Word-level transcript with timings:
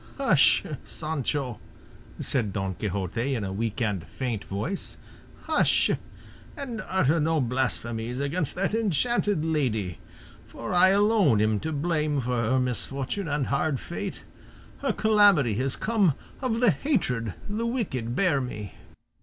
"Hush, 0.17 0.63
Sancho," 0.83 1.59
said 2.19 2.51
Don 2.53 2.73
Quixote 2.73 3.35
in 3.35 3.43
a 3.43 3.53
weak 3.53 3.83
and 3.83 4.03
faint 4.03 4.43
voice, 4.45 4.97
"hush 5.43 5.91
and 6.57 6.81
utter 6.89 7.19
no 7.19 7.39
blasphemies 7.39 8.19
against 8.19 8.55
that 8.55 8.73
enchanted 8.73 9.45
lady; 9.45 9.99
for 10.47 10.73
I 10.73 10.89
alone 10.89 11.39
am 11.39 11.59
to 11.59 11.71
blame 11.71 12.19
for 12.19 12.41
her 12.41 12.59
misfortune 12.59 13.27
and 13.27 13.45
hard 13.45 13.79
fate; 13.79 14.23
her 14.79 14.91
calamity 14.91 15.53
has 15.57 15.75
come 15.75 16.15
of 16.41 16.61
the 16.61 16.71
hatred 16.71 17.35
the 17.47 17.67
wicked 17.67 18.15
bear 18.15 18.41
me." 18.41 18.73